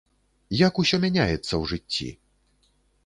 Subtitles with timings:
[0.67, 2.09] Як усё мяняецца ў жыцці!